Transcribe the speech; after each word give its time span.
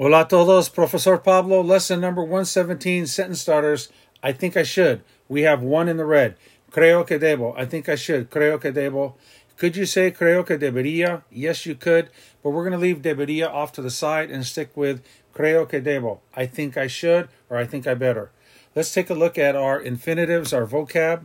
Hola 0.00 0.28
todos, 0.28 0.68
Professor 0.68 1.18
Pablo. 1.18 1.60
Lesson 1.60 2.00
number 2.00 2.22
117, 2.22 3.04
sentence 3.08 3.40
starters. 3.40 3.88
I 4.22 4.30
think 4.30 4.56
I 4.56 4.62
should. 4.62 5.02
We 5.28 5.42
have 5.42 5.60
one 5.60 5.88
in 5.88 5.96
the 5.96 6.04
red. 6.04 6.36
Creo 6.70 7.04
que 7.04 7.18
debo. 7.18 7.52
I 7.58 7.64
think 7.64 7.88
I 7.88 7.96
should. 7.96 8.30
Creo 8.30 8.60
que 8.60 8.70
debo. 8.70 9.14
Could 9.56 9.74
you 9.74 9.86
say 9.86 10.12
creo 10.12 10.46
que 10.46 10.56
debería? 10.56 11.24
Yes, 11.32 11.66
you 11.66 11.74
could. 11.74 12.10
But 12.44 12.50
we're 12.50 12.62
going 12.62 12.74
to 12.74 12.78
leave 12.78 13.02
debería 13.02 13.52
off 13.52 13.72
to 13.72 13.82
the 13.82 13.90
side 13.90 14.30
and 14.30 14.46
stick 14.46 14.70
with 14.76 15.02
creo 15.34 15.68
que 15.68 15.80
debo. 15.80 16.20
I 16.32 16.46
think 16.46 16.76
I 16.76 16.86
should 16.86 17.28
or 17.50 17.56
I 17.56 17.64
think 17.64 17.88
I 17.88 17.94
better. 17.94 18.30
Let's 18.76 18.94
take 18.94 19.10
a 19.10 19.14
look 19.14 19.36
at 19.36 19.56
our 19.56 19.80
infinitives, 19.80 20.52
our 20.52 20.64
vocab. 20.64 21.24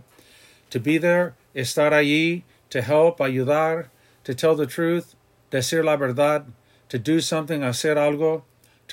To 0.71 0.79
be 0.79 0.97
there, 0.97 1.35
estar 1.55 1.91
allí, 1.91 2.41
to 2.71 2.81
help, 2.81 3.19
ayudar, 3.19 3.89
to 4.23 4.33
tell 4.33 4.55
the 4.55 4.65
truth, 4.65 5.13
decir 5.51 5.85
la 5.85 5.95
verdad, 5.95 6.45
to 6.89 6.97
do 6.97 7.21
something, 7.21 7.61
hacer 7.61 7.97
algo, 7.97 8.41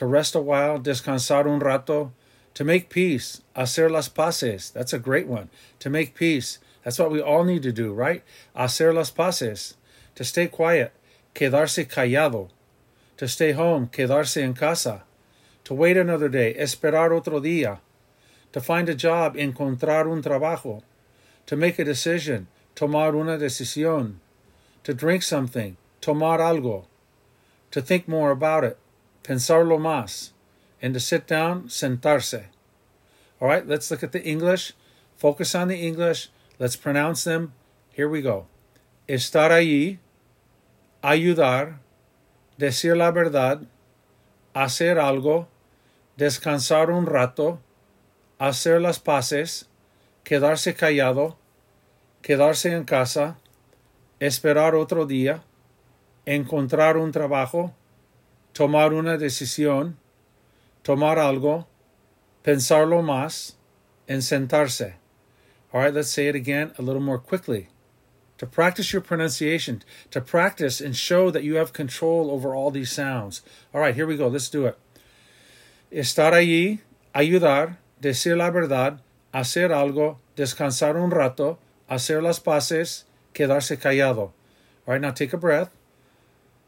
to 0.01 0.07
rest 0.07 0.35
a 0.35 0.41
while, 0.41 0.79
descansar 0.79 1.47
un 1.47 1.61
rato, 1.61 2.11
to 2.55 2.65
make 2.65 2.89
peace, 2.89 3.43
hacer 3.55 3.91
las 3.91 4.09
paces. 4.09 4.71
That's 4.71 4.95
a 4.95 4.99
great 4.99 5.27
one. 5.27 5.51
To 5.81 5.91
make 5.91 6.15
peace. 6.15 6.59
That's 6.83 6.99
what 6.99 7.11
we 7.11 7.21
all 7.21 7.45
need 7.45 7.63
to 7.65 7.71
do, 7.71 7.93
right? 7.93 8.25
Hacer 8.57 8.95
las 8.95 9.11
paces. 9.11 9.75
To 10.15 10.25
stay 10.25 10.47
quiet, 10.47 10.95
quedarse 11.35 11.87
callado. 11.87 12.49
To 13.19 13.29
stay 13.29 13.53
home, 13.53 13.89
quedarse 13.89 14.43
en 14.43 14.55
casa. 14.55 15.03
To 15.65 15.75
wait 15.75 15.99
another 15.99 16.31
day, 16.31 16.55
esperar 16.59 17.15
otro 17.15 17.39
día. 17.39 17.81
To 18.53 18.61
find 18.63 18.89
a 18.89 18.95
job, 18.95 19.37
encontrar 19.37 20.11
un 20.11 20.23
trabajo. 20.23 20.83
To 21.45 21.57
make 21.57 21.79
a 21.79 21.85
decision, 21.85 22.47
tomar 22.75 23.15
una 23.15 23.37
decisión. 23.37 24.15
To 24.85 24.95
drink 24.95 25.23
something, 25.23 25.77
tomar 26.01 26.39
algo. 26.39 26.87
To 27.73 27.83
think 27.83 28.09
more 28.09 28.31
about 28.31 28.65
it, 28.65 28.79
pensarlo 29.23 29.79
más. 29.79 30.33
And 30.83 30.95
to 30.95 31.01
sit 31.01 31.27
down, 31.27 31.69
sentarse. 31.69 32.47
All 33.41 33.49
right, 33.49 33.67
let's 33.67 33.91
look 33.91 34.03
at 34.03 34.13
the 34.13 34.23
English. 34.23 34.73
Focus 35.17 35.55
on 35.55 35.69
the 35.69 35.77
English. 35.77 36.31
Let's 36.59 36.77
pronounce 36.77 37.25
them. 37.25 37.53
Here 37.93 38.09
we 38.09 38.23
go. 38.23 38.47
Estar 39.09 39.51
allí, 39.51 39.99
ayudar, 41.03 41.81
decir 42.59 42.97
la 42.97 43.11
verdad, 43.11 43.67
hacer 44.55 44.99
algo, 44.99 45.49
descansar 46.17 46.91
un 46.91 47.07
rato, 47.07 47.61
hacer 48.39 48.81
las 48.81 48.99
paces, 48.99 49.69
quedarse 50.25 50.75
callado, 50.75 51.37
quedarse 52.23 52.73
en 52.73 52.85
casa, 52.85 53.39
esperar 54.21 54.75
otro 54.75 55.07
día, 55.07 55.43
encontrar 56.27 56.97
un 56.97 57.13
trabajo, 57.13 57.75
tomar 58.55 58.93
una 58.93 59.17
decisión, 59.17 59.95
tomar 60.83 61.19
algo, 61.19 61.67
pensarlo 62.45 63.03
más, 63.03 63.55
and 64.09 64.23
sentarse. 64.23 64.95
All 65.73 65.81
right, 65.81 65.95
let's 65.95 66.11
say 66.11 66.27
it 66.27 66.35
again 66.35 66.73
a 66.79 66.83
little 66.83 67.03
more 67.03 67.19
quickly. 67.19 67.69
To 68.39 68.47
practice 68.47 68.93
your 68.93 69.03
pronunciation, 69.03 69.83
to 70.11 70.21
practice 70.21 70.81
and 70.81 70.97
show 70.97 71.31
that 71.31 71.45
you 71.45 71.57
have 71.57 71.73
control 71.73 72.31
over 72.31 72.55
all 72.55 72.71
these 72.71 72.91
sounds. 72.91 73.43
All 73.73 73.81
right, 73.81 73.95
here 73.95 74.07
we 74.07 74.17
go. 74.17 74.29
Let's 74.29 74.49
do 74.49 74.67
it. 74.67 74.79
Estar 75.93 76.33
allí, 76.33 76.81
ayudar, 77.15 77.77
decir 78.01 78.37
la 78.37 78.51
verdad, 78.51 79.01
hacer 79.35 79.71
algo, 79.71 80.17
descansar 80.37 80.97
un 80.97 81.11
rato, 81.11 81.59
hacer 81.89 82.23
las 82.23 82.41
paces, 82.41 83.05
quedarse 83.35 83.77
callado. 83.77 84.33
All 84.87 84.95
right, 84.95 85.01
now 85.01 85.11
take 85.11 85.33
a 85.33 85.37
breath. 85.37 85.71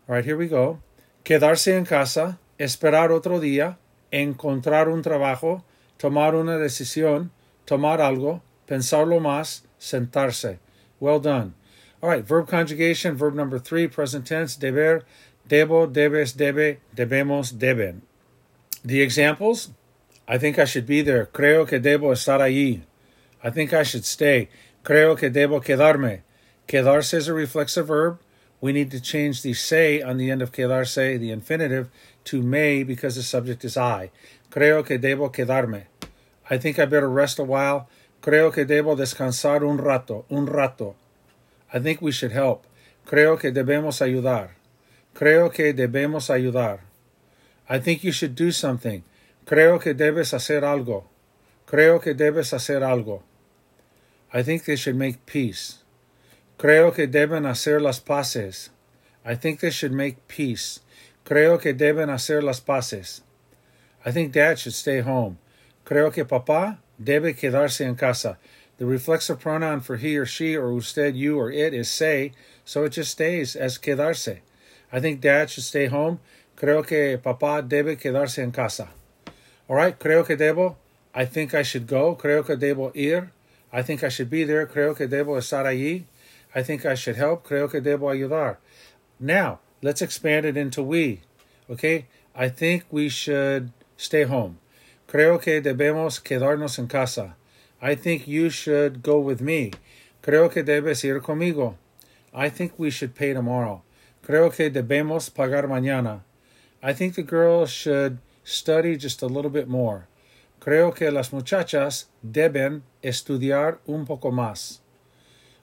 All 0.08 0.14
right, 0.14 0.24
here 0.24 0.36
we 0.36 0.48
go. 0.48 0.80
Quedarse 1.24 1.76
en 1.76 1.84
casa, 1.84 2.38
esperar 2.58 3.12
otro 3.12 3.40
día, 3.40 3.78
encontrar 4.10 4.88
un 4.88 5.02
trabajo, 5.02 5.64
tomar 5.96 6.34
una 6.34 6.58
decisión, 6.58 7.30
tomar 7.64 8.00
algo, 8.00 8.42
pensarlo 8.66 9.20
más, 9.20 9.62
sentarse. 9.78 10.58
Well 11.00 11.20
done. 11.20 11.54
All 12.00 12.08
right, 12.08 12.24
verb 12.24 12.48
conjugation, 12.48 13.16
verb 13.16 13.34
number 13.34 13.60
three, 13.60 13.86
present 13.86 14.26
tense, 14.26 14.56
deber, 14.56 15.04
debo, 15.48 15.86
debes, 15.86 16.36
debe, 16.36 16.78
debemos, 16.94 17.52
deben. 17.58 18.02
The 18.84 19.00
examples 19.00 19.70
I 20.26 20.38
think 20.38 20.58
I 20.58 20.64
should 20.64 20.86
be 20.86 21.02
there. 21.02 21.26
Creo 21.26 21.66
que 21.66 21.78
debo 21.78 22.12
estar 22.12 22.40
allí. 22.40 22.82
I 23.42 23.50
think 23.50 23.72
I 23.72 23.82
should 23.82 24.04
stay. 24.04 24.48
Creo 24.84 25.16
que 25.16 25.30
debo 25.30 25.62
quedarme. 25.62 26.22
Quedarse 26.66 27.14
is 27.14 27.28
a 27.28 27.34
reflexive 27.34 27.86
verb. 27.86 28.18
We 28.62 28.72
need 28.72 28.92
to 28.92 29.00
change 29.00 29.42
the 29.42 29.54
se 29.54 30.02
on 30.02 30.18
the 30.18 30.30
end 30.30 30.40
of 30.40 30.52
quedarse, 30.52 31.18
the 31.18 31.32
infinitive, 31.32 31.90
to 32.26 32.40
me 32.40 32.84
because 32.84 33.16
the 33.16 33.22
subject 33.24 33.64
is 33.64 33.76
I. 33.76 34.12
Creo 34.52 34.86
que 34.86 35.00
debo 35.00 35.32
quedarme. 35.32 35.86
I 36.48 36.58
think 36.58 36.78
I 36.78 36.84
better 36.84 37.10
rest 37.10 37.40
a 37.40 37.42
while. 37.42 37.88
Creo 38.22 38.52
que 38.52 38.64
debo 38.64 38.94
descansar 38.94 39.64
un 39.64 39.78
rato, 39.78 40.26
un 40.30 40.46
rato. 40.46 40.94
I 41.74 41.80
think 41.80 42.00
we 42.00 42.12
should 42.12 42.30
help. 42.30 42.64
Creo 43.04 43.36
que 43.36 43.50
debemos 43.50 44.00
ayudar. 44.00 44.50
Creo 45.12 45.52
que 45.52 45.74
debemos 45.74 46.30
ayudar. 46.30 46.82
I 47.68 47.80
think 47.80 48.04
you 48.04 48.12
should 48.12 48.36
do 48.36 48.52
something. 48.52 49.02
Creo 49.44 49.80
que 49.80 49.92
debes 49.92 50.32
hacer 50.32 50.62
algo. 50.62 51.06
Creo 51.66 52.00
que 52.00 52.14
debes 52.14 52.52
hacer 52.52 52.84
algo. 52.84 53.22
I 54.32 54.44
think 54.44 54.66
they 54.66 54.76
should 54.76 54.94
make 54.94 55.26
peace. 55.26 55.81
Creo 56.62 56.94
que 56.94 57.08
deben 57.08 57.44
hacer 57.44 57.80
las 57.82 57.98
paces. 57.98 58.70
I 59.24 59.34
think 59.34 59.58
they 59.58 59.70
should 59.70 59.90
make 59.90 60.28
peace. 60.28 60.78
Creo 61.24 61.60
que 61.60 61.74
deben 61.74 62.08
hacer 62.08 62.40
las 62.40 62.60
paces. 62.60 63.22
I 64.06 64.12
think 64.12 64.32
dad 64.32 64.60
should 64.60 64.74
stay 64.74 65.00
home. 65.00 65.38
Creo 65.84 66.12
que 66.12 66.24
papá 66.24 66.78
debe 67.02 67.34
quedarse 67.34 67.84
en 67.84 67.96
casa. 67.96 68.38
The 68.78 68.86
reflexive 68.86 69.40
pronoun 69.40 69.80
for 69.80 69.96
he 69.96 70.16
or 70.16 70.24
she 70.24 70.54
or 70.54 70.70
usted, 70.70 71.16
you 71.16 71.36
or 71.36 71.50
it 71.50 71.74
is 71.74 71.90
se, 71.90 72.30
so 72.64 72.84
it 72.84 72.90
just 72.90 73.10
stays 73.10 73.56
as 73.56 73.76
quedarse. 73.76 74.38
I 74.92 75.00
think 75.00 75.20
dad 75.20 75.50
should 75.50 75.64
stay 75.64 75.86
home. 75.86 76.20
Creo 76.56 76.86
que 76.86 77.18
papá 77.18 77.68
debe 77.68 77.96
quedarse 77.96 78.38
en 78.38 78.52
casa. 78.52 78.90
All 79.68 79.74
right, 79.74 79.98
creo 79.98 80.24
que 80.24 80.36
debo. 80.36 80.76
I 81.12 81.24
think 81.24 81.54
I 81.54 81.64
should 81.64 81.88
go. 81.88 82.14
Creo 82.14 82.46
que 82.46 82.54
debo 82.54 82.92
ir. 82.94 83.32
I 83.72 83.82
think 83.82 84.04
I 84.04 84.10
should 84.10 84.30
be 84.30 84.44
there. 84.44 84.64
Creo 84.68 84.96
que 84.96 85.08
debo 85.08 85.36
estar 85.38 85.66
allí. 85.66 86.04
I 86.54 86.62
think 86.62 86.84
I 86.84 86.94
should 86.94 87.16
help. 87.16 87.46
Creo 87.46 87.70
que 87.70 87.80
debo 87.80 88.10
ayudar. 88.10 88.56
Now, 89.18 89.60
let's 89.80 90.02
expand 90.02 90.46
it 90.46 90.56
into 90.56 90.82
we. 90.82 91.20
Okay? 91.70 92.06
I 92.34 92.48
think 92.48 92.84
we 92.90 93.08
should 93.08 93.72
stay 93.96 94.24
home. 94.24 94.58
Creo 95.08 95.40
que 95.40 95.60
debemos 95.60 96.22
quedarnos 96.22 96.78
en 96.78 96.88
casa. 96.88 97.36
I 97.80 97.94
think 97.94 98.26
you 98.26 98.48
should 98.50 99.02
go 99.02 99.18
with 99.18 99.40
me. 99.40 99.72
Creo 100.22 100.50
que 100.50 100.62
debes 100.62 101.04
ir 101.04 101.20
conmigo. 101.20 101.74
I 102.32 102.48
think 102.48 102.78
we 102.78 102.90
should 102.90 103.14
pay 103.14 103.32
tomorrow. 103.32 103.82
Creo 104.24 104.54
que 104.54 104.70
debemos 104.70 105.30
pagar 105.30 105.66
mañana. 105.66 106.20
I 106.82 106.92
think 106.92 107.14
the 107.14 107.22
girls 107.22 107.70
should 107.70 108.18
study 108.44 108.96
just 108.96 109.22
a 109.22 109.26
little 109.26 109.50
bit 109.50 109.68
more. 109.68 110.06
Creo 110.60 110.94
que 110.94 111.10
las 111.10 111.32
muchachas 111.32 112.06
deben 112.24 112.82
estudiar 113.02 113.78
un 113.86 114.06
poco 114.06 114.30
más. 114.30 114.81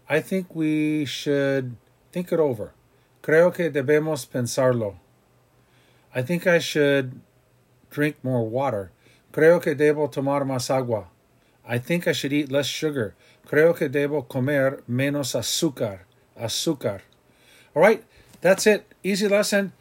I 0.09 0.21
think 0.21 0.55
we 0.55 1.05
should 1.05 1.75
think 2.11 2.31
it 2.31 2.39
over. 2.39 2.73
Creo 3.21 3.53
que 3.53 3.69
debemos 3.69 4.25
pensarlo. 4.25 4.95
I 6.15 6.23
think 6.23 6.47
I 6.47 6.57
should 6.57 7.21
drink 7.91 8.15
more 8.23 8.43
water. 8.43 8.91
Creo 9.31 9.61
que 9.61 9.75
debo 9.75 10.09
tomar 10.09 10.43
más 10.45 10.71
agua. 10.71 11.09
I 11.63 11.77
think 11.77 12.07
I 12.07 12.13
should 12.13 12.33
eat 12.33 12.51
less 12.51 12.65
sugar. 12.65 13.13
Creo 13.45 13.75
que 13.75 13.87
debo 13.87 14.27
comer 14.27 14.81
menos 14.87 15.35
azúcar. 15.35 15.99
Azúcar. 16.35 17.01
All 17.75 17.83
right, 17.83 18.03
that's 18.41 18.65
it. 18.65 18.91
Easy 19.03 19.27
lesson. 19.27 19.73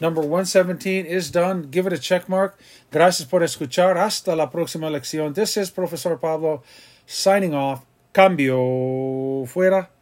Number 0.00 0.22
117 0.22 1.04
is 1.04 1.30
done. 1.30 1.68
Give 1.70 1.86
it 1.86 1.92
a 1.92 1.98
check 1.98 2.28
mark. 2.28 2.58
Gracias 2.90 3.28
por 3.28 3.42
escuchar. 3.42 3.98
Hasta 3.98 4.34
la 4.34 4.50
próxima 4.50 4.90
lección. 4.90 5.34
This 5.34 5.58
is 5.58 5.70
Professor 5.70 6.16
Pablo 6.16 6.62
signing 7.06 7.54
off. 7.54 7.84
Cambio 8.14 9.44
fuera. 9.44 9.93